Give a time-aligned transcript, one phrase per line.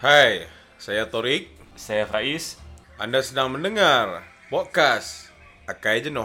[0.00, 0.48] Hai,
[0.80, 1.52] saya Torik.
[1.76, 2.56] Saya Faiz.
[2.96, 5.28] Anda sedang mendengar podcast
[5.68, 6.24] Akai Jenuh.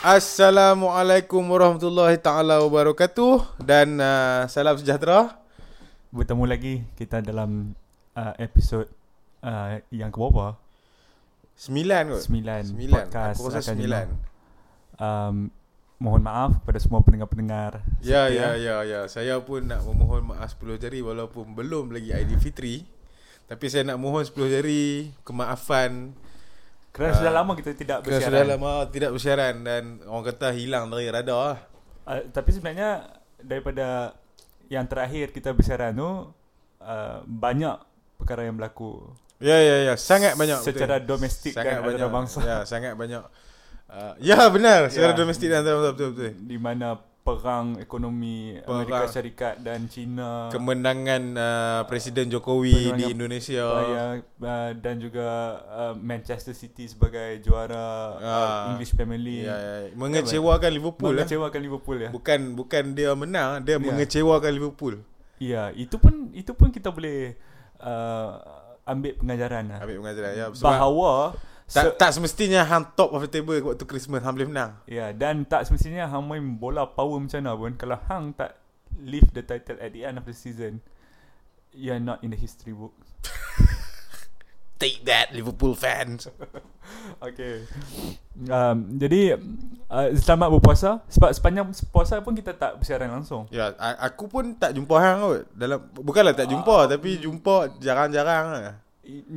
[0.00, 5.36] Assalamualaikum warahmatullahi taala wabarakatuh dan uh, salam sejahtera.
[6.08, 7.76] Bertemu lagi kita dalam
[8.16, 8.88] uh, episod
[9.44, 10.63] uh, yang ke berapa?
[11.54, 12.22] Sembilan kot.
[12.26, 12.60] Sembilan.
[12.66, 13.04] Sembilan.
[13.06, 14.06] Podcast Aku rasa sembilan.
[14.94, 15.36] Um,
[16.02, 17.80] mohon maaf kepada semua pendengar-pendengar.
[18.02, 19.00] Ya, ya, ya, ya.
[19.06, 22.84] Saya pun nak memohon maaf 10 jari walaupun belum lagi Aidilfitri.
[23.46, 26.16] Tapi saya nak mohon 10 jari kemaafan
[26.94, 28.38] Kerana Ah, sudah lama kita tidak kerana bersiaran.
[28.38, 31.58] sudah lama tidak bersiaran dan orang kata hilang dari radar.
[32.06, 33.02] Uh, tapi sebenarnya
[33.42, 34.14] daripada
[34.70, 36.10] yang terakhir kita bersiaran tu
[36.78, 37.74] uh, banyak
[38.14, 39.10] perkara yang berlaku
[39.42, 39.94] Ya, ya, ya.
[39.94, 40.62] Sangat banyak.
[40.62, 41.16] secara betul.
[41.16, 41.98] domestik sangat dan banyak.
[41.98, 43.22] antarabangsa Ya, sangat banyak.
[43.84, 44.88] Uh, ya, benar.
[44.88, 45.18] Secara Ya.
[45.18, 46.32] domestik dan antarabangsa betul betul.
[46.40, 46.88] di mana
[47.24, 48.84] perang ekonomi Perang.
[48.84, 53.64] Amerika Syarikat dan China Kemenangan uh, Presiden Jokowi Kemenangan di Indonesia.
[53.64, 55.28] Raya uh, dan juga
[55.64, 58.62] uh, Manchester City sebagai juara uh, Ah.
[58.76, 59.48] English Premier League.
[59.48, 59.96] Ya, ya.
[59.96, 61.24] Mengecewakan Liverpool lah.
[61.24, 62.10] Mengecewakan Liverpool ya.
[62.12, 63.80] Bukan bukan dia menang, dia Ya.
[63.80, 64.94] mengecewakan Liverpool.
[65.40, 67.40] Ya, itu pun itu pun kita boleh
[67.80, 68.36] uh,
[68.84, 69.78] ambil pengajaran lah.
[69.84, 70.46] Ambil pengajaran ya.
[70.52, 71.12] Sebab Bahawa
[71.64, 74.76] tak, tak semestinya hang top of the table waktu Christmas hang boleh menang.
[74.84, 78.60] ya dan tak semestinya hang main bola power macam mana pun kalau hang tak
[79.00, 80.84] lift the title at the end of the season
[81.72, 82.92] you are not in the history book.
[84.74, 86.26] Take that Liverpool fans.
[87.16, 87.64] Okay.
[88.44, 89.40] Um, jadi
[89.86, 93.48] uh, selamat berpuasa sebab sepanjang puasa pun kita tak bersiaran langsung.
[93.48, 95.42] Ya, a- aku pun tak jumpa hang kot.
[95.50, 96.86] Dalam bukanlah tak jumpa Ah.
[96.86, 98.76] tapi jumpa jarang-jarang lah.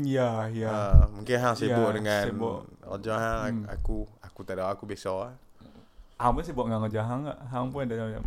[0.04, 0.68] Ya, ya.
[0.68, 2.60] Ha, mungkin hang sibuk Ya, dengan sibuk.
[2.84, 3.54] kerja hang.
[3.64, 3.72] Hmm.
[3.72, 5.32] Aku aku tak ada aku biasa lah.
[6.18, 7.38] Hang pun sibuk dengan kerja hang tak?
[7.48, 8.24] Hang pun ada macam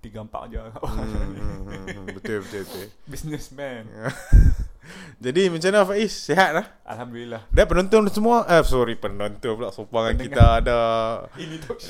[0.00, 0.58] tiga empat je.
[0.58, 2.86] Hmm, hmm, hmm, hmm, betul betul betul.
[3.10, 3.86] Businessman.
[5.16, 6.12] Jadi macam mana Faiz?
[6.12, 6.66] Sihat lah?
[6.82, 7.42] Alhamdulillah.
[7.48, 10.28] Dan penonton semua eh sorry penonton pula sopangan Pendengar.
[10.28, 10.78] kita ada
[11.36, 11.72] Ini tu.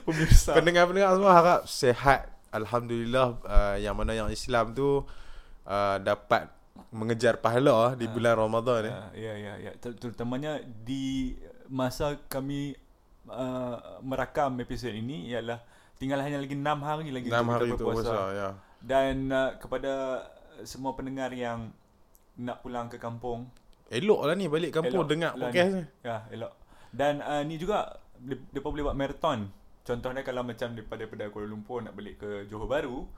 [0.00, 0.56] Pemirsa.
[0.56, 2.20] pendengar-pendengar semua harap sihat.
[2.50, 5.06] Alhamdulillah uh, yang mana yang Islam tu
[5.64, 6.50] uh, dapat
[6.90, 8.10] mengejar pahala ah, di Ah.
[8.10, 8.90] bulan Ramadan ni.
[8.90, 9.72] Ya, ya, ya, ya.
[9.76, 12.74] Ter- Terutamanya di masa kami
[13.24, 15.62] uh, merakam episod ini ialah
[15.94, 18.10] tinggal hanya lagi 6 hari lagi 6 untuk hari kita tu berpuasa.
[18.10, 18.48] puasa ya.
[18.80, 19.92] Dan uh, kepada
[20.64, 21.72] semua pendengar yang
[22.40, 23.50] nak pulang ke kampung,
[23.90, 25.84] Elok lah ni balik kampung Elok dengar lah podcast ni.
[26.06, 26.52] ya elok.
[26.94, 27.98] Dan uh, ni juga
[28.54, 29.50] depa boleh buat marathon.
[29.82, 33.10] Contohnya kalau macam daripada daripada Kuala Lumpur nak balik ke Johor Bahru,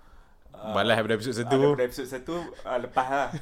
[0.53, 1.59] uh, Balas daripada episod ah, satu.
[1.59, 3.29] daripada episod satu uh, lepas lah.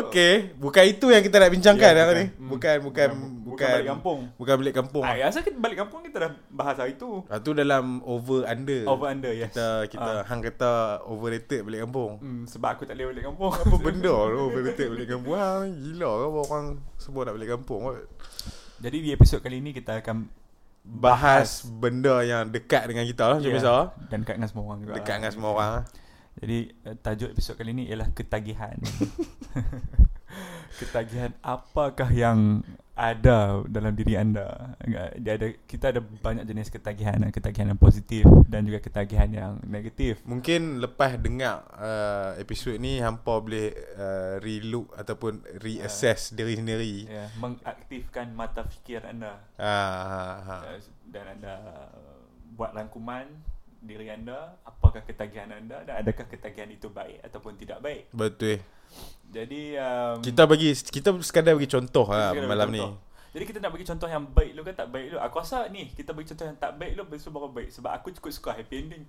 [0.00, 2.24] Okey, bukan itu yang kita nak bincangkan Ya, hari ni.
[2.38, 2.76] bukan.
[2.82, 4.18] Bukan bukan bukan, bukan balik kampung.
[4.34, 5.02] Bukan balik kampung.
[5.04, 7.20] Ah, asal kita balik kampung kita dah bahas hari tu.
[7.26, 8.82] Ah, tu dalam over under.
[8.86, 9.52] Over under yes.
[9.52, 10.20] Kita kita Ah.
[10.24, 10.70] hang kata
[11.04, 12.10] overrated balik kampung.
[12.18, 13.50] Hmm, sebab aku tak boleh balik kampung.
[13.52, 15.34] Apa benda tu overrated balik kampung?
[15.34, 16.64] Ha, gila ke orang
[16.96, 17.80] semua nak balik kampung.
[18.78, 20.26] Jadi di episod kali ini kita akan
[20.82, 23.74] Bahas benda yang dekat dengan kita lah macam biasa.
[24.10, 24.92] Dan dekat dengan semua orang juga.
[24.98, 25.74] Dekat dengan semua orang.
[26.42, 28.76] Jadi uh, tajuk episod kali ini ialah ketagihan.
[30.78, 32.62] ketagihan apakah yang
[32.92, 34.76] ada dalam diri anda?
[35.16, 40.20] Dia ada kita ada banyak jenis ketagihan, ketagihan yang positif dan juga ketagihan yang negatif.
[40.28, 47.08] Mungkin lepas dengar uh, episod ni hampa boleh uh, relook ataupun reassess diri sendiri.
[47.08, 49.72] Ya, mengaktifkan mata fikir anda ha.
[50.60, 50.76] uh,
[51.08, 52.22] dan anda uh,
[52.52, 53.24] buat rangkuman
[53.82, 58.06] diri anda apakah ketagihan anda dan adakah ketagihan itu baik ataupun tidak baik.
[58.14, 58.62] Betul.
[59.32, 62.82] Jadi um, Kita bagi kita sekadar bagi contoh lah malam bagi ni.
[62.82, 62.94] contoh.
[63.32, 65.18] Jadi kita nak bagi contoh yang baik dulu kan tak baik dulu.
[65.18, 68.12] Aku rasa ni kita bagi contoh yang tak baik dulu besok baru baik sebab aku
[68.12, 69.04] cukup suka happy ending.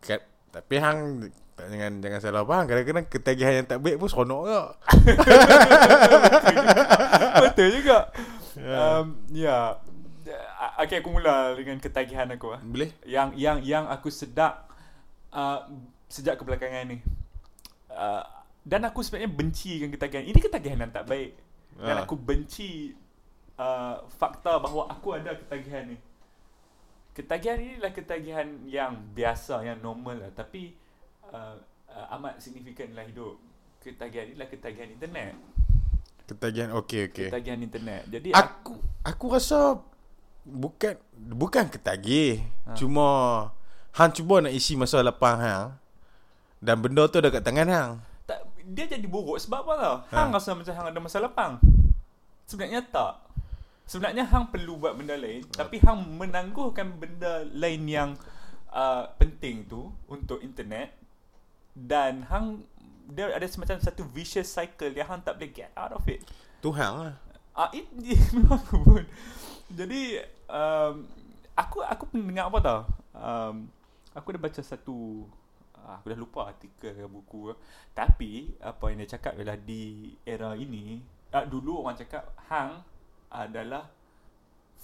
[0.00, 0.20] Kat,
[0.50, 4.60] tapi hang tak- jangan jangan salah faham kadang-kadang ketagihan yang tak baik pun seronok ke.
[7.46, 8.10] Betul juga.
[8.54, 8.78] Ya.
[8.98, 9.78] Um, ya.
[10.58, 12.58] A- Okay aku mula dengan ketagihan aku ah.
[12.58, 12.90] Boleh?
[13.06, 14.66] Yang yang yang aku sedap
[15.30, 15.62] uh,
[16.08, 16.98] sejak kebelakangan ni.
[17.86, 18.24] Uh,
[18.64, 20.24] dan aku sebenarnya benci dengan ketagihan.
[20.24, 21.36] Ini ketagihan yang tak baik.
[21.74, 22.02] Dan Ah.
[22.08, 22.96] aku benci
[23.60, 25.98] uh, fakta bahawa aku ada ketagihan ni.
[27.14, 30.32] Ketagihan ini adalah ketagihan yang biasa, yang normal lah.
[30.32, 30.74] Tapi
[31.28, 31.54] uh,
[31.86, 33.36] uh, amat signifikan dalam hidup.
[33.84, 35.32] Ketagihan ini adalah ketagihan internet.
[36.24, 37.28] Ketagihan okey okey.
[37.28, 38.02] Ketagihan internet.
[38.08, 39.76] Jadi Aku aku rasa
[40.42, 42.40] bukan bukan ketagih.
[42.64, 42.74] Ha.
[42.80, 43.06] Cuma
[43.92, 45.76] hang cuba nak isi masa lapang hang
[46.64, 47.92] dan benda tu dah kat tangan hang.
[48.72, 49.96] Dia jadi buruk sebab apa tau?
[50.08, 50.14] Ha.
[50.16, 51.60] Hang rasa macam hang ada masa lapang.
[52.48, 53.20] Sebenarnya tak.
[53.84, 58.10] Sebenarnya hang perlu buat benda lain, tapi hang menangguhkan benda lain yang
[58.72, 60.96] uh, penting tu untuk internet
[61.76, 62.64] dan hang
[63.12, 66.24] dia ada semacam satu vicious cycle yang hang tak boleh get out of it.
[66.64, 67.16] Tu hang lah.
[67.52, 67.84] Ah, it,
[68.34, 69.04] memang pun.
[69.68, 70.18] Jadi
[70.48, 71.04] um,
[71.52, 72.80] aku aku pernah dengar apa tau?
[73.12, 73.54] Um,
[74.16, 75.28] aku dah baca satu
[75.84, 77.52] aku dah lupa artikel ke buku.
[77.92, 81.04] Tapi apa yang dia cakap ialah di era ini,
[81.34, 82.80] ah, dulu orang cakap hang
[83.28, 83.90] adalah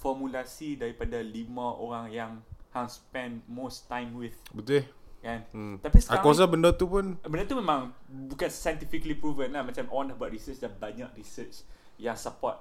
[0.01, 2.31] formulasi daripada lima orang yang
[2.73, 4.83] hang spend most time with Betul.
[5.21, 5.45] kan.
[5.53, 5.77] Hmm.
[5.77, 9.85] Tapi sekarang Aku rasa benda tu pun Benda tu memang bukan scientifically proven lah Macam
[9.93, 11.61] on about research dan banyak research
[12.01, 12.57] yang support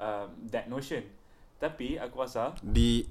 [0.00, 1.04] um, that notion
[1.60, 3.04] Tapi aku rasa di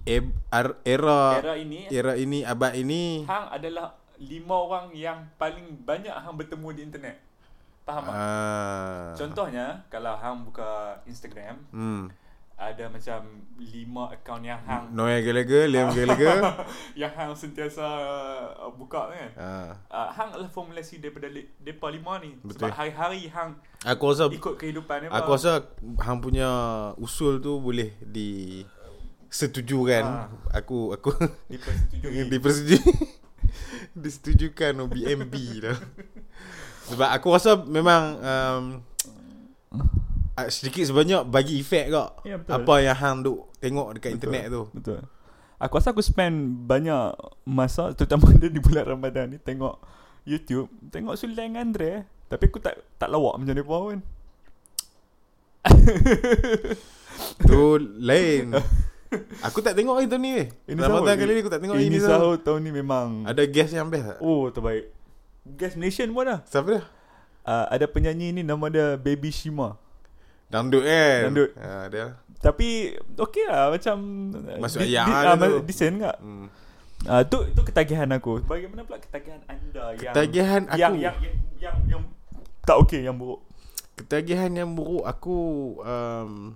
[0.49, 6.11] ar- era era ini era ini abad ini Hang adalah lima orang yang paling banyak
[6.11, 7.17] Hang bertemu di internet
[7.81, 8.13] Faham tak?
[8.13, 9.15] ah.
[9.15, 12.09] Contohnya kalau Hang buka Instagram Hmm.
[12.57, 13.21] Ada macam
[13.61, 16.41] lima akaun yang Hang Noel Gallagher, Liam Gallagher.
[16.97, 17.85] Yang Hang sentiasa
[18.57, 19.71] uh, buka kan ah.
[19.93, 22.65] uh, Hang adalah formulasi daripada li, Depa lima ni Betul.
[22.65, 25.69] Sebab hari-hari Hang Aku rasa ikut kehidupan dia aku rasa
[26.01, 26.49] hang punya
[26.97, 28.65] usul tu boleh di
[29.29, 30.03] setujukan.
[30.03, 30.25] Ah.
[30.57, 31.13] Aku aku
[31.45, 32.81] dipersetujui dipersetujui.
[33.97, 35.35] Disetujukan BMB
[35.65, 35.77] dah.
[36.93, 38.63] Sebab aku rasa memang um,
[40.37, 42.11] ah, sedikit sebanyak bagi efek kak.
[42.23, 42.53] Ya, betul.
[42.53, 44.17] Apa yang hang duk tengok dekat Betul.
[44.21, 44.63] internet tu.
[44.71, 44.99] Betul.
[45.57, 49.81] Aku rasa aku spend banyak masa terutama dia di bulan Ramadan ni tengok
[50.23, 52.05] YouTube, tengok Sulaim Andre.
[52.29, 53.97] Tapi aku tak tak lawak macam dia pun.
[57.47, 57.63] Tu
[57.97, 58.53] lain.
[59.41, 60.47] Aku tak tengok itu ni weh.
[60.65, 61.19] Ini Ramadan sahur.
[61.19, 64.05] kali ni aku tak tengok ini ini sahur tahun ni memang Ada guest yang best
[64.05, 64.17] tak?
[64.19, 64.91] oh terbaik.
[65.47, 66.39] Guest Nation pun dah.
[66.43, 66.81] Siapa dia?
[67.41, 69.79] Uh, ada penyanyi ni nama dia Baby Shima.
[70.47, 71.31] Dangdut kan?
[71.31, 71.51] Dangdut.
[71.55, 72.05] Ha, dia.
[72.37, 72.67] Tapi
[73.17, 73.95] okey lah macam
[74.59, 75.59] Masuk di- ayat di- lah ah, tu.
[75.63, 76.17] Decent tak?
[76.19, 76.47] Hmm.
[77.05, 78.43] Ah tu tu ketagihan aku.
[78.43, 80.77] Bagaimana pula ketagihan anda yang Ketagihan aku.
[80.77, 82.01] yang yang yang yang, yang
[82.61, 83.39] tak okey yang buruk.
[83.95, 85.37] Ketagihan yang buruk aku
[85.79, 86.53] um,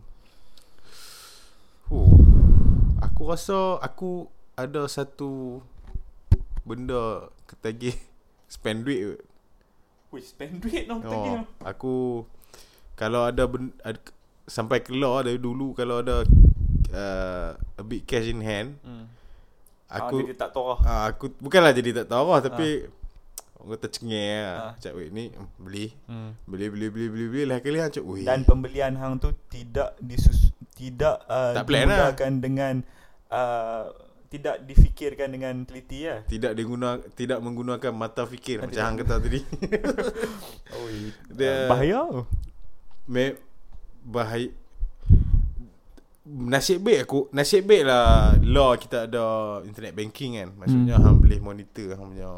[3.01, 5.61] Aku rasa aku ada satu
[6.61, 7.97] benda ketagih
[8.53, 9.21] spend duit kot.
[10.11, 11.29] Wih, spend duit dong tadi.
[11.33, 11.95] oh, Aku
[12.93, 13.97] kalau ada ben, ad,
[14.45, 16.21] sampai keluar dari dulu kalau ada
[16.91, 19.07] uh, a bit cash in hand Hmm.
[19.87, 20.75] aku ah, dia tak tahu.
[20.83, 22.85] Ah, aku bukanlah jadi tak tahu lah tapi
[23.57, 24.55] orang kata cengeng lah.
[24.59, 24.73] Ah.
[24.77, 25.87] Cak weh ni mm, beli.
[26.05, 26.35] Hmm.
[26.45, 28.27] Beli beli beli beli beli lah kali cak weh.
[28.27, 30.50] Dan pembelian hang tu tidak disus
[30.81, 32.33] tidak uh, Tak lah.
[32.41, 32.73] dengan
[33.29, 33.85] uh,
[34.27, 36.23] tidak difikirkan dengan teliti lah.
[36.25, 38.85] tidak diguna tidak menggunakan mata fikir Ah, macam tidak.
[38.87, 39.39] hang kata tadi.
[40.73, 40.87] Oh,
[41.37, 42.01] Dia- bahaya.
[43.05, 43.35] Me
[44.01, 44.49] bahaya
[46.23, 49.25] Nasib baik aku Nasib baik lah Law kita ada
[49.61, 51.03] Internet banking kan Maksudnya Hmm.
[51.03, 52.31] hang boleh monitor Hang punya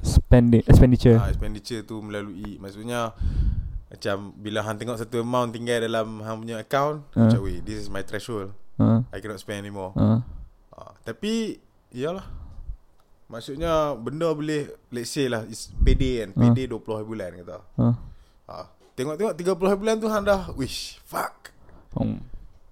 [0.00, 1.18] Spend expenditure.
[1.18, 3.10] uh, Expenditure tu melalui Maksudnya
[3.92, 7.28] Macam Bila hang tengok satu amount Tinggal dalam Hang punya account Ah.
[7.28, 10.24] Macam weh This is my threshold Uh, I cannot spend anymore uh.
[10.72, 11.60] uh, Tapi
[11.90, 12.24] Yalah
[13.28, 16.30] Maksudnya Benda boleh Let's say lah Is payday kan.
[16.34, 17.94] Payday 20 hari bulan kata Uh.
[18.46, 21.52] uh, Tengok-tengok 30 hari bulan tu Hang dah Wish Fuck
[21.92, 22.08] Oh.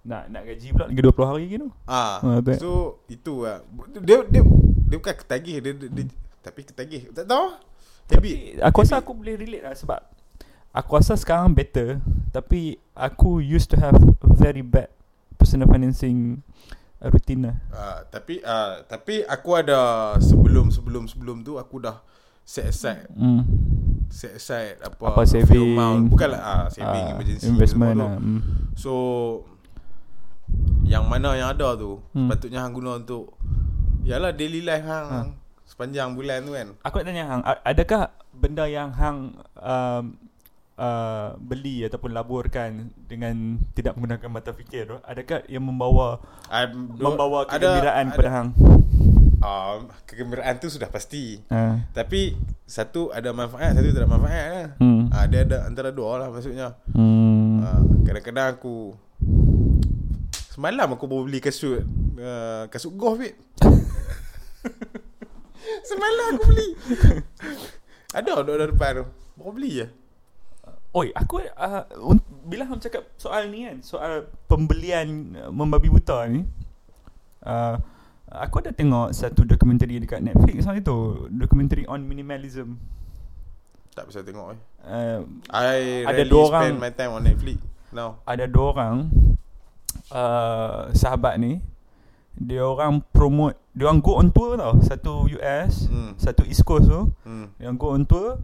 [0.00, 1.68] Nak nak gaji pula lagi 20 hari gitu.
[1.84, 2.56] Ah, Ah, betul.
[2.56, 2.70] so
[3.04, 3.60] itu lah.
[4.00, 4.40] Dia dia
[4.80, 6.04] dia bukan ketagih dia, dia, dia
[6.40, 7.12] tapi ketagih.
[7.12, 7.52] Tak tahu.
[7.52, 8.08] Habit.
[8.08, 10.00] Tapi aku rasa aku boleh relate lah sebab
[10.70, 11.98] aku rasa sekarang better
[12.28, 13.96] tapi aku used to have
[14.32, 14.86] very bad
[15.34, 16.44] personal financing
[16.98, 17.56] uh, routine lah.
[17.70, 19.80] Ah, tapi ah tapi aku ada
[20.18, 21.98] sebelum sebelum sebelum tu aku dah
[22.42, 23.42] set aside Hmm.
[24.08, 25.72] set aside apa Apa saving.
[25.72, 26.06] amount.
[26.08, 28.10] bukanlah ah saving Ah, emergency investment lah.
[28.14, 28.40] Hmm.
[28.74, 28.92] So
[30.82, 32.26] yang mana yang ada tu Hmm.
[32.26, 33.34] sepatutnya hang guna untuk
[34.00, 35.26] Yalah daily life hang Ah.
[35.62, 36.72] sepanjang bulan tu kan.
[36.82, 39.18] Aku nak tanya hang, adakah benda yang hang
[39.54, 40.16] um,
[40.80, 46.18] uh, beli ataupun laburkan dengan tidak menggunakan mata fikir tu, adakah yang membawa
[46.48, 48.48] I'm, membawa ada- kegembiraan ada- kepada hang?
[49.40, 51.40] Um, kegembiraan tu sudah pasti.
[51.48, 54.68] Uh, Tapi satu ada manfaat, satu tak ada manfaat lah.
[54.76, 55.00] hmm.
[55.10, 56.76] Ah, dia ada antara dua lah maksudnya.
[56.92, 57.60] Hmm.
[57.60, 58.94] Ah, kadang-kadang aku
[60.52, 61.80] semalam aku baru beli kasut
[62.16, 63.32] uh, kasut golf wait.
[65.88, 66.68] semalam aku beli.
[68.12, 69.04] ada ada ada depan tu.
[69.40, 69.86] Baru beli je.
[70.90, 71.86] Oi, aku uh,
[72.42, 75.06] bila hang cakap soal ni kan, soal pembelian
[75.38, 76.42] uh, membabi buta ni,
[77.46, 77.78] uh,
[78.26, 82.74] aku ada tengok satu dokumentari dekat Netflix hari tu, dokumentari on minimalism.
[83.94, 84.60] Tak bisa tengok eh.
[84.82, 85.18] Uh,
[85.54, 87.58] I Ada dua orang- spend my time on Netflix.
[87.90, 88.22] Now.
[88.22, 89.10] ada dua orang
[90.14, 91.58] uh, sahabat ni
[92.38, 96.14] dia orang promote dia orang go on tour tau satu US Hmm.
[96.14, 97.50] satu East Coast tu Hmm.
[97.58, 98.38] dia orang go on tour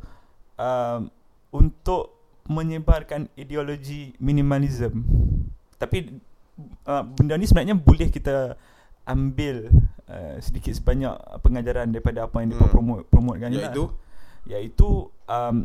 [0.58, 1.14] um,
[1.54, 2.15] untuk
[2.46, 5.06] menyebarkan ideologi minimalism
[5.76, 6.20] tapi
[6.88, 8.56] uh, benda ni sebenarnya boleh kita
[9.06, 9.70] ambil
[10.10, 12.72] uh, sedikit sebanyak pengajaran daripada apa yang dia Hmm.
[12.72, 13.70] promote promotekan ni lah.
[13.70, 13.84] Iaitu
[14.46, 14.88] iaitu
[15.26, 15.56] um,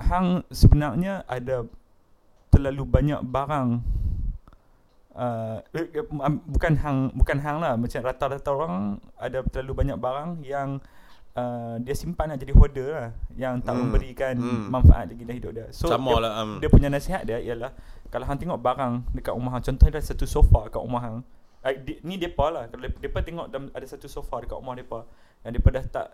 [0.00, 1.68] hang sebenarnya ada
[2.52, 3.80] terlalu banyak barang
[5.16, 9.98] uh, eh, eh, um, bukan hang bukan hang lah macam rata-rata orang ada terlalu banyak
[10.00, 10.80] barang yang
[11.34, 13.86] uh, dia simpan lah jadi hoarder lah yang tak Hmm.
[13.86, 14.68] memberikan Hmm.
[14.68, 15.66] manfaat lagi dalam hidup dia.
[15.70, 17.72] So sama dia, lah um, dia punya nasihat dia ialah
[18.08, 21.16] kalau hang tengok barang dekat rumah hang contohnya ada satu sofa kat rumah hang
[21.62, 22.64] uh, di, ni depa lah.
[22.66, 25.08] Kalau depa tengok ada satu sofa dekat rumah depa
[25.42, 26.06] yang depa dah tak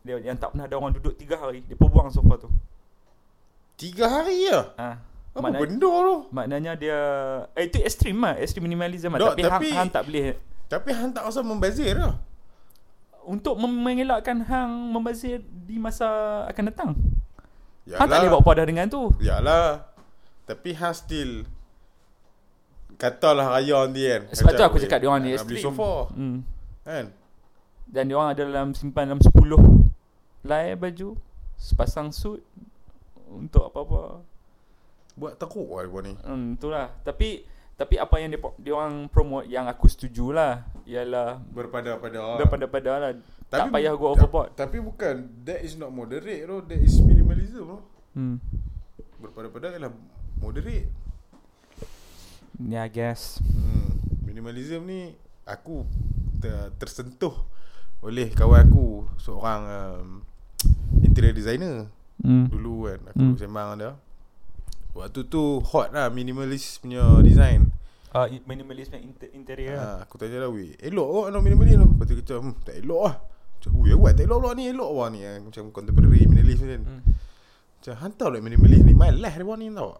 [0.00, 2.48] dia, yang tak pernah ada orang duduk tiga hari depa buang sofa tu.
[3.76, 4.72] Tiga hari ya?
[4.76, 4.96] Ah
[5.30, 6.16] Apa Maknanya- benda tu?
[6.30, 6.98] maknanya dia
[7.54, 8.34] eh itu ekstrim lah.
[8.36, 9.18] Ekstrim minimalism lah.
[9.20, 10.34] Dok, tapi, tapi- hang, hang tak boleh
[10.66, 12.14] Tapi hang tak rasa membazir lah
[13.26, 16.90] untuk mengelakkan hang membazir di masa akan datang?
[17.88, 19.02] Yalah hang tak boleh buat apa dah dengan tu.
[19.20, 19.68] Yalah.
[20.46, 21.46] Tapi hang still
[23.00, 24.22] Katalah raya nanti kan.
[24.28, 26.12] Sebab tu aku cakap dia orang ni Beli ekstrim sofa.
[26.12, 26.44] Hmm.
[26.84, 27.06] Kan?
[27.88, 31.16] Dan dia orang ada dalam simpan dalam 10 Lai baju
[31.56, 32.44] Sepasang suit
[33.32, 34.20] Untuk apa-apa.
[35.16, 36.12] Buat teruk lah dia ni.
[36.20, 36.92] Hmm itulah.
[37.00, 37.40] Tapi
[37.80, 43.10] Tapi apa yang dia, dia orang promote Yang aku setuju lah Ialah Berpada-pada Berpada-pada lah.
[43.50, 44.54] Tak Tapi- payah go overboard.
[44.54, 46.62] Tapi bukan That is not moderate bro.
[46.62, 47.82] That is minimalism bro.
[48.14, 48.38] Hmm.
[49.18, 49.90] Berpada-pada ialah
[50.38, 50.86] Moderate.
[52.62, 53.42] Yeah I guess.
[53.42, 53.98] Hmm.
[54.22, 55.82] Minimalism ni Aku
[56.38, 57.34] ter, Tersentuh
[58.06, 60.08] Oleh kawan aku Seorang um,
[61.02, 61.90] Interior designer.
[62.22, 62.46] Hmm.
[62.46, 63.38] Dulu kan Aku hmm.
[63.40, 63.98] sembang dia.
[64.94, 67.69] Waktu tu hot lah Minimalist punya design
[68.12, 69.86] uh, Minimalism inter- interior lah.
[69.98, 72.74] ha, Aku tanya lah Weh elok kot no minimalist tu Lepas tu macam hmm, Tak
[72.80, 73.14] elok lah
[73.54, 75.38] Macam weh awak tak elok pula ni Elok lah ni kan.
[75.42, 77.00] Macam contemporary minimalist kan hmm.
[77.80, 79.90] Macam hantar lah minimalist ni Malas dia ni tau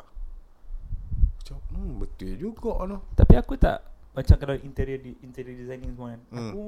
[1.39, 2.97] Macam hmm, betul juga no.
[3.13, 3.79] Tapi aku tak
[4.11, 6.39] Macam kalau interior di, interior designing semua kan Hmm.
[6.51, 6.63] Aku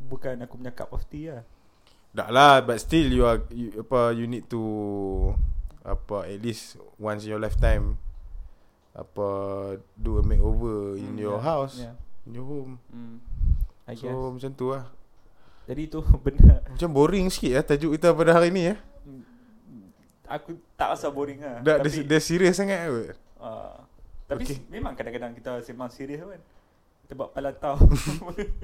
[0.00, 1.44] Bukan aku punya cup of tea lah
[2.10, 4.62] Dah lah But still you are you, apa, you need to
[5.82, 7.98] Apa At least Once in your lifetime
[8.94, 9.26] Apa
[9.92, 11.94] Do a makeover In Hmm, your yeah, house yeah.
[12.24, 12.78] In your home.
[12.88, 13.18] Hmm
[13.84, 14.16] I So guess.
[14.32, 14.84] macam tu lah.
[15.64, 16.62] Jadi tu benda.
[16.64, 18.78] Macam boring sikit lah Tajuk kita pada hari ni eh.
[20.24, 23.76] Aku tak rasa boring lah Dah, Tapi dia, dia serius sangat kot uh,
[24.24, 24.56] Tapi Okay.
[24.72, 26.40] memang kadang-kadang kita sembang serius kan.
[27.04, 27.76] Kita buat palatau.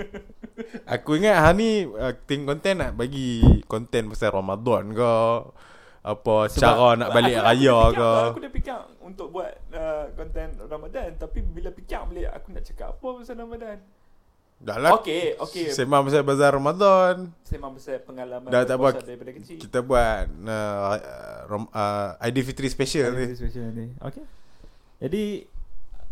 [0.96, 5.12] Aku ingat hari ni uh, Ting konten nak bagi Konten pasal Ramadan ke
[6.00, 8.12] Apa Sebab Cara nak balik aku, raya aku ke?
[8.32, 11.08] Aku dah fikir untuk buat uh, konten Ramadan.
[11.20, 13.78] Tapi bila fikir balik aku nak cakap apa pasal Ramadan?
[14.60, 14.92] Dah lah.
[15.00, 15.72] Okay, okay.
[15.72, 17.32] Sembang pasal bazar Ramadan.
[17.48, 19.00] Sembang pasal pengalaman Dah tak apa.
[19.00, 19.56] daripada kecil.
[19.56, 20.96] Kita buat uh,
[21.48, 23.86] Rom- uh, Aidilfitri special Ada ni special ni.
[24.00, 24.24] Okay.
[25.00, 25.24] Jadi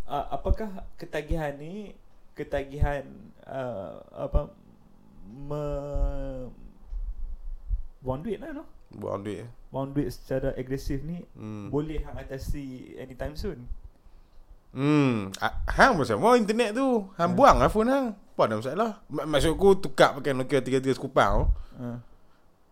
[0.09, 1.92] uh, apakah ketagihan ni
[2.33, 3.04] ketagihan
[3.45, 4.49] uh, apa
[5.28, 5.64] me
[7.99, 8.64] buang duit lah no?
[8.90, 11.69] Buang duit Buang duit secara agresif ni hmm.
[11.69, 12.64] boleh hang atasi
[12.97, 13.69] anytime soon.
[14.69, 17.37] Hmm Ah, Hang macam mana internet tu Hang Hmm.
[17.37, 21.47] buang lah phone hang Apa ada masalah Mak- Maksudku tukar pakai Nokia 33 sekupang tu
[21.78, 21.97] Uh,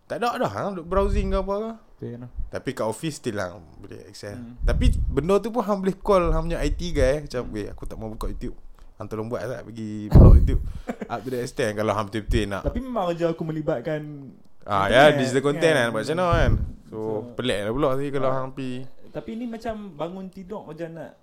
[0.05, 2.27] Tak ada dah Hang duk browsing ke apa ke tu no.
[2.47, 4.37] Tapi kat office still hang boleh access.
[4.37, 4.53] Hmm.
[4.53, 4.61] Hmm.
[4.63, 7.97] Tapi benda tu pun hang boleh call hang punya IT guy macam weh aku tak
[7.97, 8.53] mau buka YouTube.
[8.93, 10.61] Hang tolong buat tak bagi blog YouTube.
[11.09, 12.61] Up to the extent kalau hang betul-betul nak.
[12.61, 14.29] Tapi memang kerja aku melibatkan
[14.67, 16.51] ah ya digital content kan buat macam mana kan.
[16.85, 18.35] So, So- pelik lah pula sih kalau Ah.
[18.37, 21.17] hang pi tapi ni macam bangun tidur macam nak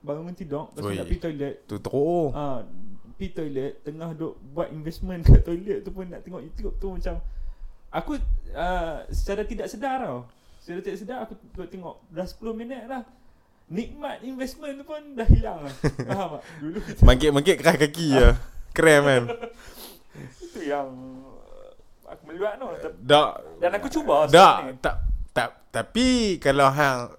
[0.00, 0.96] bangun tidur tu Oi.
[0.96, 1.54] nak pergi toilet.
[1.64, 2.30] tu teruk.
[2.32, 2.66] Ah,
[3.12, 7.22] pergi toilet tengah duk buat investment kat toilet tu pun nak tengok YouTube tu macam
[7.88, 8.18] aku
[8.50, 10.26] uh, secara tidak sedar tau.
[10.58, 13.06] Secara tidak sedar aku duk tengok dah 10 minit dah.
[13.68, 15.74] Nikmat investment tu pun dah hilang lah.
[16.08, 16.42] Faham tak?
[16.58, 18.28] Dulu Mangkit-mangkit keras kaki ya.
[18.72, 19.22] Krem kan.
[20.38, 20.88] itu yang
[21.22, 21.37] uh,
[22.12, 22.66] aku meluat tu.
[22.66, 24.96] Tapi- Tak Dan aku cuba tak tak
[25.32, 27.12] tak tapi kalau hang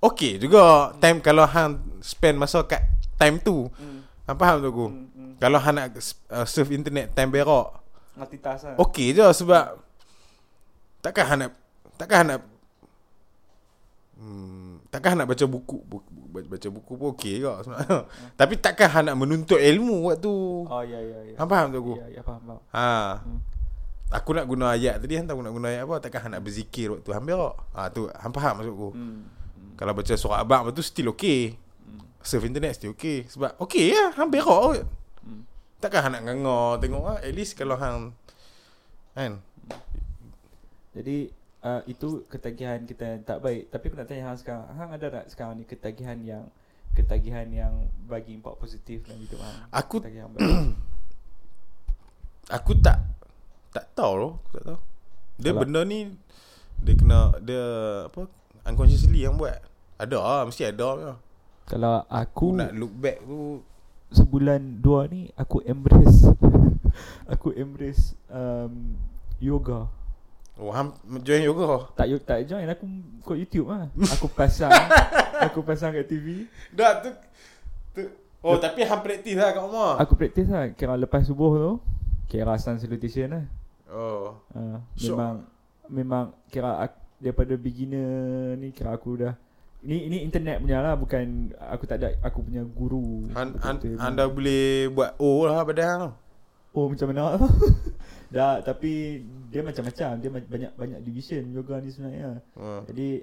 [0.00, 2.86] okey juga time kalau hang spend masa kat
[3.18, 3.66] time tu.
[3.76, 4.06] Hmm.
[4.26, 4.86] Hang faham tu aku?
[4.90, 5.32] Hmm, hmm.
[5.38, 5.94] Kalau hang nak
[6.30, 7.82] uh, surf internet time berak
[8.16, 8.76] Multitask lah.
[8.80, 9.76] Okey je sebab
[11.04, 11.50] takkan hang nak
[12.00, 12.40] takkan hang nak
[14.16, 16.10] hmm, takkan hang nak baca buku, buku
[16.44, 17.98] baca, buku pun okey ke sebenarnya.
[18.40, 20.34] Tapi takkan hang nak menuntut ilmu waktu.
[20.64, 21.34] Oh ya ya ya.
[21.36, 21.94] Hang faham tak aku?
[22.00, 22.60] Ya ya faham faham.
[22.72, 22.88] Ha.
[23.20, 23.38] Hmm.
[24.06, 25.98] Aku nak guna ayat tadi hang tahu nak guna ayat apa?
[25.98, 27.58] Takkan hang nak berzikir waktu hang berak.
[27.74, 28.88] Ha tu hang faham maksudku.
[28.94, 29.02] Hmm.
[29.02, 29.74] hmm.
[29.74, 31.58] Kalau baca surah Abang tu still okey.
[31.58, 32.02] Hmm.
[32.22, 34.86] surf internet still okay sebab okay lah hang berak kot.
[35.26, 35.42] Hmm.
[35.82, 38.14] Takkan hang nak ngangor tengok ah at least kalau hang
[39.16, 39.42] kan
[40.94, 41.34] Jadi
[41.66, 43.74] uh, itu ketagihan kita yang tak baik.
[43.74, 46.46] Tapi aku nak tanya hang sekarang, hang ada tak sekarang ni ketagihan yang
[46.96, 47.74] ketagihan yang
[48.08, 49.56] bagi impak positif dalam hidup hang?
[49.68, 50.00] aku
[52.56, 52.98] aku tak
[53.76, 54.78] tak tahu loh, aku tak tahu.
[55.36, 55.98] Dia Kalau- benda ni
[56.76, 57.64] dia kena dia
[58.04, 58.24] apa
[58.64, 59.60] unconsciously yang buat.
[59.96, 61.16] Ada lah, mesti ada lah.
[61.64, 63.60] Kalau Aku aku nak look back tu
[64.08, 66.30] sebulan dua ni aku embrace
[67.32, 68.94] aku embrace um,
[69.36, 69.90] yoga.
[70.56, 71.92] Oh, hang join yoga.
[71.92, 72.88] Tak yo- tak join aku
[73.20, 73.92] ikut YouTube lah.
[74.16, 74.72] Aku pasang
[75.36, 76.48] aku pasang kat TV.
[76.72, 77.12] Dah tu,
[77.92, 78.08] tu
[78.40, 79.98] Oh, tapi hang praktis lah kat rumah.
[79.98, 81.72] Aku praktis lah kira lepas subuh tu
[82.26, 83.44] kira sun salutation lah.
[83.90, 84.38] Oh.
[84.50, 85.34] Uh, So- memang
[85.86, 89.34] memang kira aku, daripada beginner ni kira aku dah
[89.86, 93.30] ini ini internet punya lah bukan aku tak ada aku punya guru.
[93.38, 94.02] Han, han, Betul-betul.
[94.02, 96.12] anda boleh buat O lah pada hang tu.
[96.76, 97.40] Oh macam mana
[98.34, 102.82] Dah tapi dia macam-macam Dia banyak banyak division yoga ni sebenarnya Uh.
[102.90, 103.22] Jadi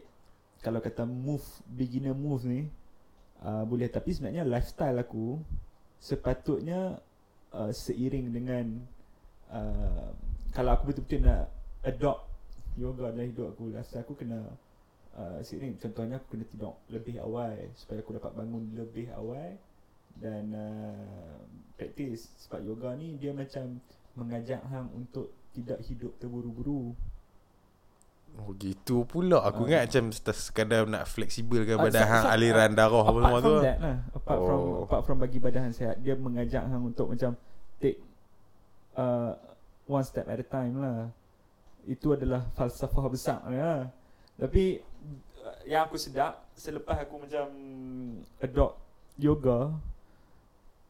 [0.64, 2.72] kalau kata move beginner move ni
[3.44, 5.38] uh, boleh tapi sebenarnya lifestyle aku
[6.00, 6.98] sepatutnya
[7.52, 8.80] uh, seiring dengan
[9.54, 10.10] uh,
[10.52, 11.48] kalau aku betul-betul nak
[11.86, 12.26] adopt
[12.74, 14.40] yoga dalam hidup aku lifestyle aku kena
[15.14, 19.54] uh, seiring contohnya aku kena tidur lebih awal supaya aku dapat bangun lebih awal
[20.18, 21.38] dan uh,
[21.78, 23.78] praktis sebab yoga ni dia macam
[24.14, 26.94] mengajak hang untuk tidak hidup terburu-buru
[28.34, 29.68] Oh gitu pula Aku Ah.
[29.70, 33.38] ingat macam Sekadar nak fleksibelkan Ah, badan so- hang so, Aliran darah apa apart semua
[33.38, 34.46] tu from that lah apart oh.
[34.50, 37.38] from apart from bagi badan sihat dia mengajak hang untuk macam
[38.98, 39.34] uh,
[39.88, 41.10] one step at a time lah
[41.84, 43.90] itu adalah falsafah besar lah
[44.40, 44.80] tapi
[45.44, 47.48] uh, yang aku sedap selepas aku macam
[48.40, 48.80] adopt
[49.20, 49.74] yoga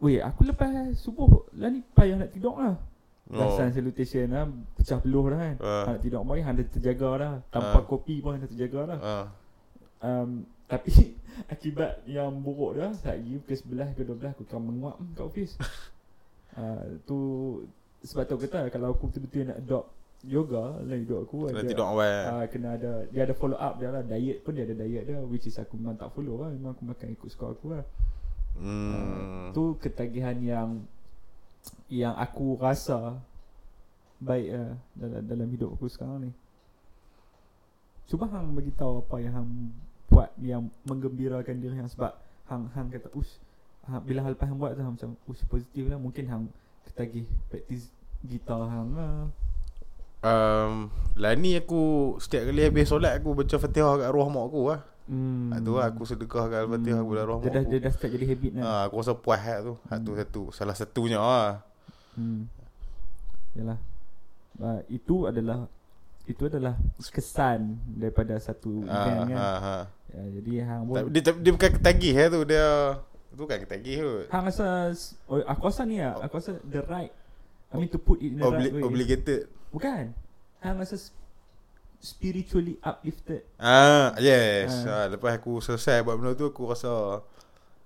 [0.04, 0.68] Weh, aku lepas
[1.00, 2.76] subuh lah ni payah nak tidur lah.
[3.32, 3.56] Oh.
[3.56, 5.56] sun salutation lah, pecah peluh dah kan.
[5.64, 5.96] Ah.
[5.96, 7.34] Nak tidur hang dah terjaga dah.
[7.48, 7.88] Tanpa Ah.
[7.88, 9.00] kopi pun hang dah terjaga dah.
[9.00, 9.26] Ah.
[10.04, 11.16] Um, tapi
[11.54, 15.54] akibat yang buruk dah Lagi pukul 11 ke 12 Aku akan menguap kat office
[16.60, 17.20] uh, Tu
[18.04, 19.88] Sebab tu kata Kalau aku betul-betul nak adopt
[20.24, 22.16] Yoga Dalam hidup aku Kena ada, tidur awal.
[22.28, 25.20] Uh, Kena ada Dia ada follow up dia lah Diet pun dia ada diet dia
[25.28, 27.84] Which is aku memang tak follow lah Memang aku makan ikut skor aku lah.
[28.60, 29.52] Hmm.
[29.56, 30.70] Tu ketagihan yang
[31.88, 33.20] Yang aku rasa
[34.24, 36.32] Baik lah dalam, dalam hidup aku sekarang ni.
[38.08, 39.50] Cuba hang bagi tahu apa yang hang
[40.08, 41.92] buat yang menggembirakan diri hang?
[41.92, 42.16] Sebab
[42.48, 46.00] hang hang kata hang, bila hal lepas hang buat tu hang macam ush positif lah.
[46.00, 46.44] Mungkin hang
[46.86, 47.90] ketagih praktis
[48.22, 49.28] gitar hang lah.
[50.22, 54.62] um, Lah ni aku Setiap kali habis solat Aku baca fatihah kat arwah mak aku
[54.70, 55.52] lah Hmm.
[55.52, 55.60] hmm.
[55.60, 57.12] Tu lah aku sedekahkan al-fatihah Hmm.
[57.18, 58.64] arwah dia dah, dia dah start jadi habit lah.
[58.64, 60.20] Ah, Aku rasa puas hak tu Hak tu Hmm.
[60.22, 61.60] satu Salah satunya lah
[62.16, 62.48] Hmm.
[63.54, 63.80] Yalah.
[64.56, 65.68] Uh, itu adalah
[66.24, 69.36] itu adalah kesan daripada satu ah, event kan.
[69.36, 69.84] ah, ah.
[70.08, 72.66] Ya, jadi hang pun Dia, dia bukan ketagih eh, tu Dia
[73.34, 74.94] bukan ketagih tu hang rasa
[75.26, 77.12] oh, aku rasa ni lah, aku rasa the right
[77.70, 78.84] I mean to put it in the Obli- right way.
[78.84, 80.14] Obligated Bukan.
[80.60, 81.18] Hang rasa sp-
[81.98, 83.42] spiritually uplifted.
[83.56, 84.86] Ah, yes.
[84.86, 84.86] Ah.
[84.86, 85.06] Ah.
[85.08, 87.24] lepas aku selesai buat benda tu aku rasa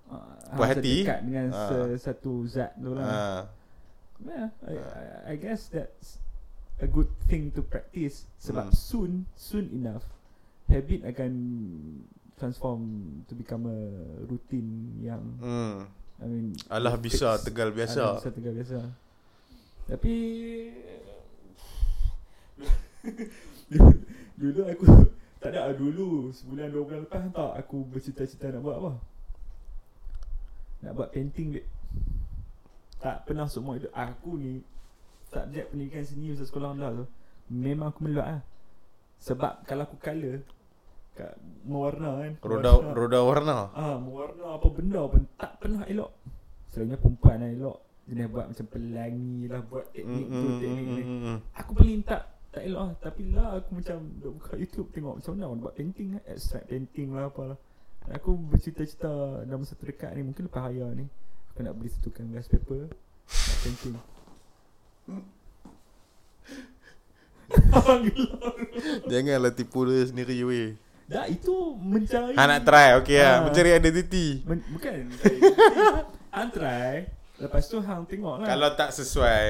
[0.08, 0.24] Uh,
[0.56, 1.04] Puas hati.
[1.04, 1.68] dekat dengan Ah.
[1.68, 3.04] se- satu zat tu lah.
[3.04, 3.40] ah,
[4.18, 6.16] Yeah, I, I, I guess that's
[6.76, 8.74] a good thing to practice sebab Hmm.
[8.74, 10.08] soon soon enough
[10.66, 11.32] habit akan
[12.38, 12.82] transform
[13.26, 13.78] to become a
[14.30, 15.84] routine yang hmm.
[16.18, 17.50] I mean Alah bisa fix.
[17.50, 18.02] tegal Alah, biasa.
[18.18, 18.78] bisa tegal biasa.
[19.88, 20.14] Tapi
[24.40, 24.86] dulu aku
[25.38, 28.92] tak ada dulu sebulan dua bulan lepas tak aku bercita-cita nak buat apa?
[30.82, 31.62] Nak buat painting je.
[32.98, 34.62] Tak pernah semua hidup aku ni
[35.30, 37.06] subjek pendidikan seni usaha sekolah rendah tu
[37.52, 38.42] memang aku melot lah.
[39.22, 40.42] Sebab kalau aku colour
[41.18, 42.32] kat mewarna kan.
[42.40, 43.58] Roda mewarna- roda warna.
[43.72, 46.10] Ah, mewarna apa benda pun tak pernah elok.
[46.68, 47.76] Selalunya perempuan lah elok.
[48.06, 51.02] Jenis buat macam pelangi lah, buat teknik Hmm, tu, teknik hmm, ni.
[51.04, 51.38] hmm.
[51.54, 52.94] Aku paling tak tak elok lah.
[52.96, 56.66] Tapi lah aku macam duk buka YouTube tengok macam mana orang buat painting lah, abstract
[56.66, 57.58] painting lah apalah.
[58.00, 59.12] Dan aku bercita-cita
[59.44, 61.04] dalam satu dekat ni, mungkin lepas raya ni,
[61.50, 63.94] aku nak beli satu canvas paper, nak painting.
[69.08, 70.68] Janganlah tipu dia sendiri weh.
[71.08, 73.32] Dah itu mencari Ha nak try okey lah.
[73.32, 73.38] Ah.
[73.48, 74.44] Mencari identiti.
[74.44, 74.92] Men, bukan
[76.28, 77.08] Hang try.
[77.40, 79.44] Lepas tu hang tengok lah Kalau tak sesuai.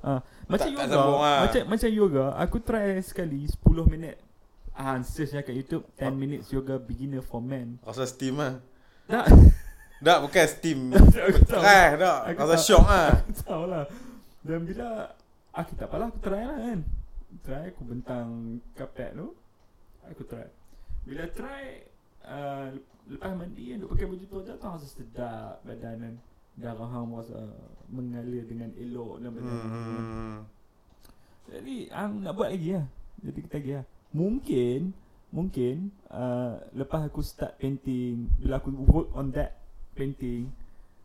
[0.00, 1.38] ah, Macam tak- tak yoga sambung lah.
[1.44, 4.16] macam, macam yoga Aku try sekali 10 minit.
[4.72, 7.76] Ah, search lah kat YouTube 10 minutes yoga beginner for men.
[7.84, 8.58] Rasa steam lah.
[9.04, 9.28] Tak.
[10.00, 10.80] Tak bukan Steam.
[11.28, 11.60] Aku tahu.
[11.60, 12.20] Try tak.
[12.36, 13.08] Rasa syok lah.
[13.20, 13.84] Aku tahu lah
[14.40, 15.12] Dan bila
[15.52, 16.80] Aku tak apalah Aku try lah kan.
[17.40, 18.28] Try aku bentang
[18.72, 19.32] Kapet tu
[20.12, 20.44] Aku try.
[21.04, 21.84] Bila try
[22.24, 22.72] uh,
[23.04, 25.96] Lepas mandi kan Duk pakai baju tu tahu rasa sedap Badan.
[26.00, 26.14] Kan
[26.56, 27.40] Darah hang rasa
[27.92, 30.36] Mengalir dengan elok Dan badan hmm.
[31.52, 32.86] Jadi Hang nak buat lagi lah.
[33.20, 33.86] Jadi kita lagi lah.
[34.16, 34.80] Mungkin
[35.34, 35.76] Mungkin
[36.08, 39.60] uh, Lepas aku start painting Bila aku work on that
[39.92, 40.48] Painting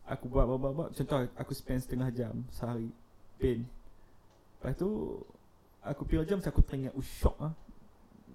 [0.08, 0.90] Aku buat buat buat, buat.
[0.96, 2.90] Contoh aku spend setengah jam Sehari
[3.36, 3.62] Paint.
[4.58, 5.20] Lepas tu
[5.84, 7.52] Aku pira jam Aku teringat Oh shock lah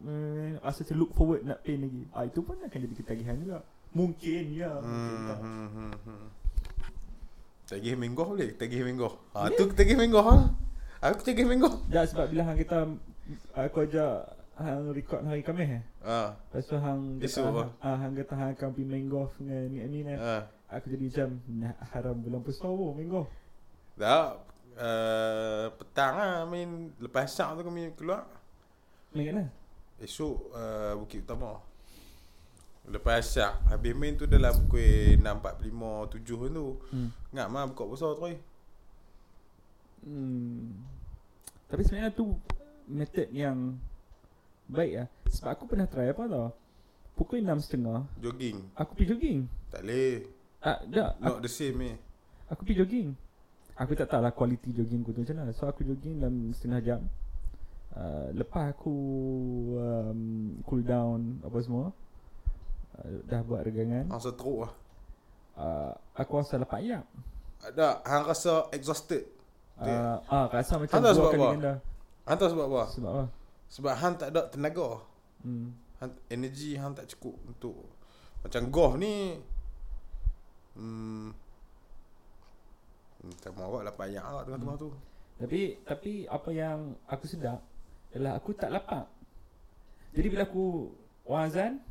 [0.06, 2.02] eh, Rasa macam look forward Nak paint lagi.
[2.12, 3.60] Ah, Itu pun akan jadi ketagihan juga.
[3.92, 5.38] Mungkin ya Mungkin Hmm, tak.
[5.40, 6.26] hmm, hmm, hmm.
[7.66, 8.50] Tagih minggu boleh?
[8.54, 10.36] Tagih minggu ha, Tu tagih minggu ha?
[11.02, 12.86] Aku tagih minggu Dah sebab bila hang kita
[13.58, 14.14] Aku ajak
[14.56, 15.84] Hang record hari Khamis eh?
[16.06, 17.42] Ha, Lepas tu hang kata
[17.82, 20.36] ah, Hang kata hang akan pergi main golf dengan ni ni kan ha.
[20.72, 23.30] Aku jadi macam Nak haram bulan puasa pun main golf
[23.98, 24.30] Tak
[24.78, 28.30] uh, Petang lah Main Lepas syak tu kami keluar.
[29.12, 29.44] Main mana?
[30.00, 31.64] Esok uh, Bukit Utama.
[32.86, 36.68] Lepas syak Habis main tu dalam pukul 6.45 7 tu.
[36.94, 37.10] Hmm.
[37.34, 38.22] Ingat mah buka puasa tu
[40.06, 40.70] hmm.
[41.66, 42.38] Tapi sebenarnya tu
[42.86, 43.74] Method yang
[44.66, 45.08] Baik lah.
[45.30, 46.50] Sebab aku pernah try apa tau?
[47.16, 48.58] Pukul 6.30 Jogging.
[48.76, 49.40] Aku pergi jogging.
[49.72, 50.14] Tak boleh.
[50.60, 51.96] Ah, Tak Not the same eh.
[52.50, 53.10] Aku pergi jogging.
[53.78, 55.52] Aku tak tahu lah Quality jogging aku tu macam mana.
[55.54, 57.02] So aku jogging dalam setengah jam
[57.96, 58.96] uh, Lepas aku
[59.80, 60.22] um,
[60.68, 61.86] Cool down Apa semua
[63.00, 64.74] uh, Dah buat regangan Hang teruk lah
[65.60, 67.04] uh, Aku rasa lepak ayam
[67.64, 69.24] Tak Hang rasa exhausted
[69.80, 71.74] uh, ah, Rasa macam Hang tahu dua sebab apa?
[72.26, 72.82] Hang tahu sebab apa?
[72.92, 73.26] Sebab apa?
[73.66, 75.02] Sebab hang tak ada tenaga
[75.46, 75.78] Hmm.
[76.02, 77.78] hang, Energy hang tak cukup untuk
[78.42, 79.38] Macam golf ni
[80.74, 81.30] Hmm
[83.22, 84.90] Hmm, tak mahu lah payah lah tengah-tengah tu
[85.38, 87.62] Tapi Tapi apa yang Aku sedap
[88.16, 89.06] Ialah aku tak lapak
[90.16, 90.88] Jadi bila aku
[91.28, 91.84] Wazan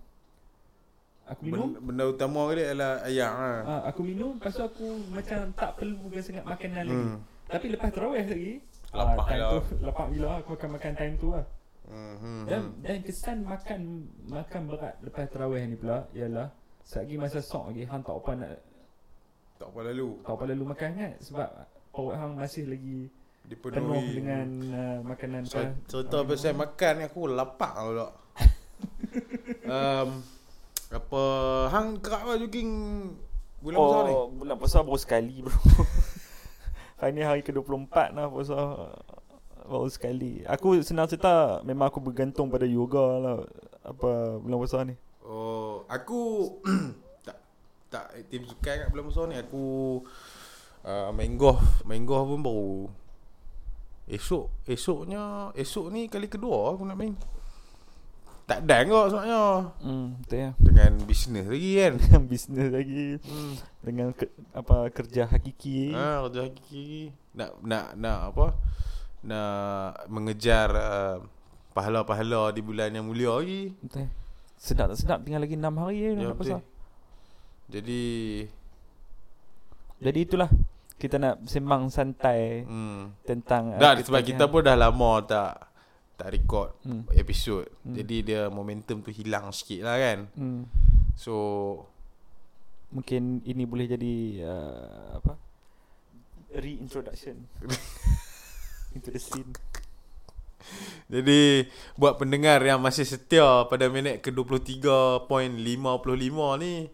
[1.29, 4.87] Aku minum benda, benda utama dia adalah ayam lah Ah, aku minum Lepas tu aku
[5.13, 7.19] Macam tak perlukan sangat makanan lagi hmm.
[7.49, 8.53] Tapi lepas terawih lagi
[8.95, 9.51] Lapar time lah.
[9.53, 11.47] tu, Lapar gila Aku akan makan time tu lah
[11.85, 12.81] Hmm, hmm, Dan, hmm.
[12.81, 13.81] dan kesan makan
[14.33, 16.49] Makan berat Lepas terawih ni pula Ialah
[16.81, 18.51] Selagi masa sok lagi Hang tak apa nak
[19.61, 21.49] Tak apa lalu Tak apa lalu makan kan Sebab
[21.93, 23.13] Perut hang masih lagi
[23.45, 28.09] Dipenuhi Penuh dengan uh, Makanan So, cerita Ah, pasal makan ni aku lapar pula.
[29.69, 30.09] um,
[30.89, 31.23] apa
[31.69, 32.71] hang kerap lah jogging
[33.61, 33.85] bulan oh.
[33.85, 34.15] besar ni?
[34.41, 35.55] bulan puasa baru sekali bro
[37.03, 38.57] Hari ni hari ke-24 lah puasa
[39.65, 43.37] Baru sekali Aku senang cerita Memang aku bergantung pada yoga lah
[43.85, 46.53] Apa bulan puasa ni Oh, aku
[47.27, 47.41] tak
[47.89, 49.41] tak aktif sukan kat bulan besar ni.
[49.41, 49.65] Aku
[50.85, 51.65] uh, main golf.
[51.89, 52.77] Main golf pun baru
[54.05, 57.17] esok esoknya esok ni kali kedua aku nak main.
[58.45, 59.73] Tak dan kau sebenarnya.
[59.81, 61.93] Hmm betul ya Dengan bisnes lagi kan.
[62.05, 63.55] Dengan bisnes lagi Hmm.
[63.81, 68.47] Dengan ke, apa kerja hakiki Ha, kerja hakiki nak nak nak apa?
[69.25, 71.17] Nak mengejar uh,
[71.73, 73.73] pahala-pahala di bulan yang mulia lagi.
[73.81, 74.13] Betul
[74.61, 76.63] Sedap tak sedap Tinggal lagi 6 hari je Ya, nak
[77.73, 78.05] Jadi
[80.05, 80.53] Jadi itulah
[80.95, 83.27] Kita nak sembang santai hmm.
[83.27, 84.29] Tentang uh, Dah sebab ketagihan.
[84.39, 85.53] kita pun dah lama tak
[86.15, 87.11] tak record hmm.
[87.19, 87.67] episod.
[87.83, 87.99] Hmm.
[87.99, 90.19] Jadi dia momentum tu hilang sikit lah kan.
[90.39, 90.63] Hmm.
[91.19, 91.35] So
[92.95, 94.15] Mungkin ini boleh jadi
[94.47, 95.35] uh, Apa
[96.55, 97.43] Reintroduction
[98.95, 99.51] Into the scene
[101.05, 101.69] jadi
[102.01, 105.29] buat pendengar yang masih setia pada minit ke-23.55
[106.61, 106.89] ni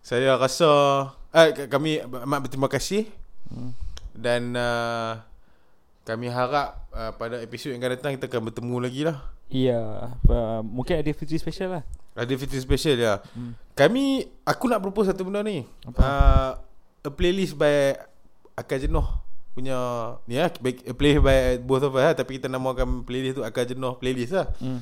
[0.00, 0.70] saya rasa
[1.36, 3.04] eh, kami amat berterima kasih
[3.50, 3.72] hmm.
[4.16, 5.20] dan uh,
[6.02, 9.18] kami harap uh, pada episod yang akan datang kita akan bertemu lagi lah.
[9.50, 11.82] Ya uh, Mungkin ada Fitri special lah
[12.14, 13.18] Ada fitur special ya.
[13.34, 13.58] hmm.
[13.74, 15.66] Kami aku nak propose satu benda ni.
[15.86, 15.98] Apa?
[15.98, 16.50] Uh,
[17.02, 17.98] a playlist by
[18.54, 19.06] Akal Jenuh
[19.50, 19.74] punya
[20.30, 23.42] ni lah baik- a playlist by both of us lah tapi kita namakan playlist tu
[23.42, 24.46] Akal Jenuh playlist lah.
[24.62, 24.80] Hmm.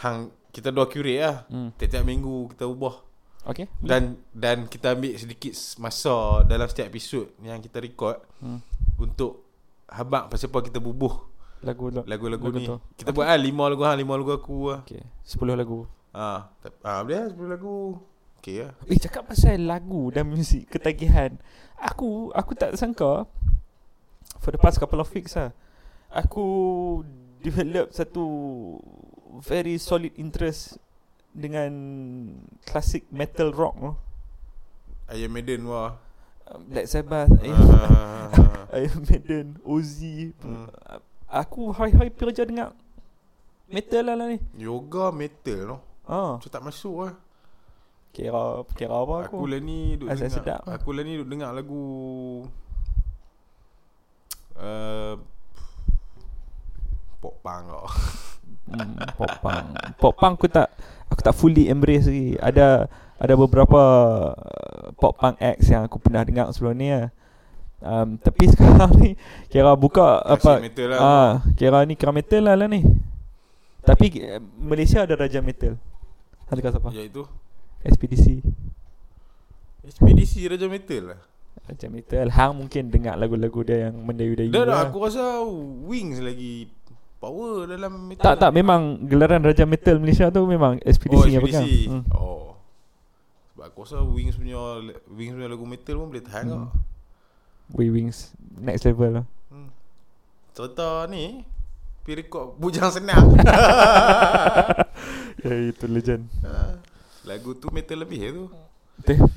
[0.00, 0.18] Hang
[0.50, 1.36] kita dua curate lah.
[1.52, 1.68] Hmm.
[1.76, 3.04] Tiap-tiap minggu kita ubah
[3.42, 3.88] Okay boleh.
[3.88, 8.60] dan dan kita ambil sedikit masa dalam setiap episod yang kita record hmm.
[8.96, 9.44] untuk
[9.86, 11.28] habaq pasal apa kita bubuh
[11.60, 12.64] Lagu lagu, lagu-lagu Lagu ni.
[12.64, 12.76] tu.
[12.96, 14.80] Kita buat ah lima lagu hang, lima lagu aku lah.
[14.82, 18.00] Okay 10 lagu Ah, tap- ah boleh lah 10 lagu.
[18.40, 18.72] Okey lah.
[18.84, 21.36] Eh cakap pasal lagu dan muzik Ketagihan
[21.76, 23.28] Aku Aku tak sangka
[24.40, 25.52] For the past couple of weeks lah
[26.08, 26.44] Aku
[27.38, 28.24] Develop satu
[29.40, 30.80] Very solid interest
[31.30, 31.70] Dengan
[32.64, 33.92] Classic metal rock no?
[35.10, 35.98] Iron Maiden wah.
[36.66, 40.34] Black Sabbath, Iron, Ah, Iron Maiden, Ozzy.
[40.42, 40.66] Hmm.
[41.26, 42.68] Aku hari-hari pergi kerja dengar
[43.66, 44.38] metal lah, lah ni.
[44.56, 45.76] Yoga metal no.
[46.02, 47.14] Ah, Macam tak masuk lah.
[48.10, 49.46] kira kira apa Aku aku?
[49.46, 50.34] lah ni duk Asal dengar.
[50.34, 50.60] sedap.
[50.66, 51.82] Aku lah ni duk dengar lagu
[54.58, 55.14] uh,
[57.20, 57.86] pop punk kau.
[58.70, 59.66] Hmm, pop punk.
[59.98, 60.68] Pop punk aku tak
[61.10, 62.38] aku tak fully embrace lagi.
[62.38, 62.86] Ada
[63.20, 63.82] ada beberapa
[64.32, 67.10] uh, pop punk acts yang aku pernah dengar sebelum ni lah.
[67.80, 69.10] Um, tapi sekarang ni
[69.48, 70.98] kira buka apa metal lah.
[71.00, 72.86] ah kira ni kira metal lah, lah ni.
[73.82, 75.74] Tapi eh, Malaysia ada raja metal.
[76.46, 76.90] Ada kata apa?
[76.92, 77.24] Iaitu
[77.84, 78.44] SPDC.
[79.80, 81.20] Ekspedisi Raja Metal lah.
[81.64, 82.26] Raja metal.
[82.28, 84.52] Hang mungkin dengar lagu-lagu dia yang mendayu-dayu.
[84.52, 84.92] Dah dah lah.
[84.92, 85.40] aku rasa
[85.88, 86.68] Wings lagi
[87.20, 88.24] power dalam metal.
[88.24, 91.68] Tak tak memang gelaran raja metal Malaysia tu memang Oh, ekspedisi yang pegang.
[91.68, 92.02] Hmm.
[92.16, 92.56] Oh.
[93.52, 94.56] Sebab aku rasa Wings punya
[95.06, 96.72] Wings punya lagu metal pun boleh tahan Hmm.
[97.70, 99.24] We Wings next level lah.
[99.52, 99.70] Hmm.
[100.50, 101.46] Serta ni
[102.00, 103.30] Pergi rekod Bujang Senang
[105.44, 106.26] ya itu legend.
[106.40, 106.80] Ah,
[107.22, 108.44] Lagu tu metal lebih tu
[108.98, 109.28] Betul.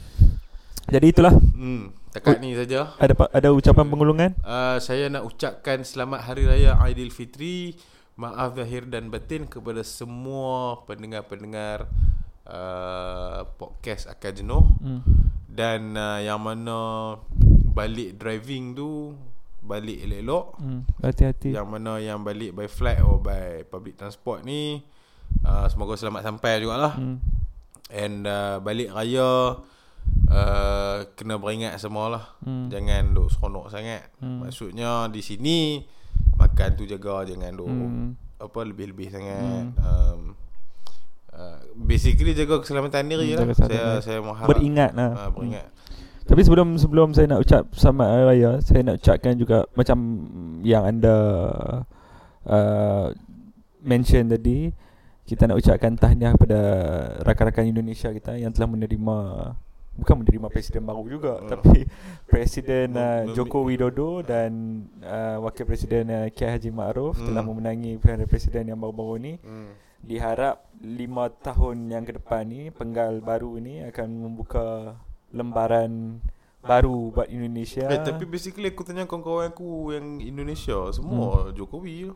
[0.88, 4.32] Jadi itulah Hmm Takat ni saja ada ada ucapan pengulungan.
[4.46, 7.74] uh, Saya nak ucapkan Selamat Hari Raya Aidilfitri
[8.14, 11.90] Maaf zahir dan batin Kepada semua pendengar-pendengar
[12.46, 15.02] uh, Podcast Akan Jenuh Hmm.
[15.50, 17.18] Dan uh, yang mana
[17.74, 19.18] Balik driving tu
[19.66, 20.82] Balik elok-elok Hmm.
[21.02, 21.58] Hati-hati.
[21.58, 24.86] Yang mana yang balik by flight or by public transport ni
[25.42, 27.18] uh, Semoga selamat sampai jugalah Hmm.
[27.90, 29.58] And uh, balik raya
[30.28, 32.68] uh, Kena beringat semua lah Hmm.
[32.68, 34.42] Jangan duk seronok sangat Hmm.
[34.42, 35.58] Maksudnya di sini
[36.34, 38.10] Makan tu jaga Jangan duk Hmm.
[38.38, 39.78] Apa lebih-lebih sangat Hmm.
[39.78, 40.20] um,
[41.32, 45.10] uh, Basically jaga keselamatan diri Hmm, lah jaga Saya saya mengharap Beringat lah.
[45.18, 45.68] uh, Beringat
[46.24, 49.98] Tapi sebelum sebelum saya nak ucap selamat hari raya, saya nak ucapkan juga macam
[50.64, 51.16] yang anda
[52.48, 53.12] uh,
[53.84, 54.72] mention tadi,
[55.24, 56.60] kita nak ucapkan tahniah kepada
[57.24, 59.18] rakan-rakan Indonesia kita yang telah menerima
[59.94, 61.50] bukan menerima presiden baru juga Hmm.
[61.54, 61.86] tapi
[62.32, 67.30] presiden uh, Joko Widodo dan uh, wakil presiden uh, Kiai Haji Ma'ruf Hmm.
[67.30, 69.72] telah memenangi pilihan presiden yang baru-baru ni hmm.
[70.02, 74.98] diharap lima tahun yang ke depan ni penggal baru ni akan membuka
[75.30, 76.20] lembaran
[76.64, 77.92] baru buat Indonesia.
[77.92, 81.60] Eh, tapi basically aku tanya kawan-kawan aku yang Indonesia semua hmm.
[81.60, 82.16] Jokowi tu.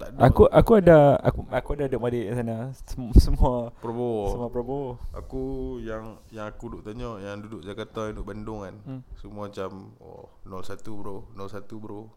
[0.00, 4.32] Tak ada aku aku ada aku aku ada adik-adik sana Sem- semua Prabowo.
[4.32, 4.96] semua Prabowo.
[5.12, 5.42] Aku
[5.78, 8.74] yang yang aku duk tanya yang duduk Jakarta yang duduk Bandung kan.
[8.82, 9.00] Hmm.
[9.14, 11.44] Semua macam oh 01 bro, 01
[11.76, 12.08] bro.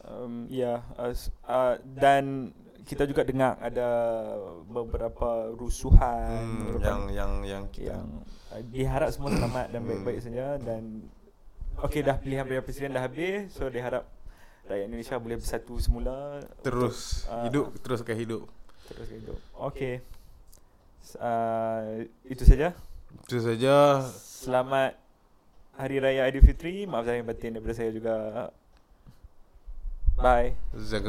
[0.00, 2.52] Um, ya uh, s- uh, dan
[2.84, 3.88] kita juga dengar ada
[4.66, 8.04] beberapa rusuhan Hmm, beberapa yang yang yang kita yang
[8.50, 9.88] uh, diharap semua selamat dan Hmm.
[9.90, 11.08] baik-baik saja dan
[11.80, 14.04] okey dah pilihan pilihan presiden dah habis so diharap
[14.64, 17.44] rakyat Indonesia boleh bersatu semula terus Ah.
[17.48, 18.42] hidup teruskan hidup.
[18.84, 19.38] terus hidup.
[19.60, 20.00] Okey.
[21.20, 22.72] Uh, itu saja.
[23.24, 24.04] Itu saja.
[24.08, 24.96] Selamat
[25.76, 26.84] Hari Raya Aidilfitri.
[26.88, 28.16] Maaf saya batin daripada saya juga.
[30.16, 30.56] Bye.
[30.76, 31.04] Zang.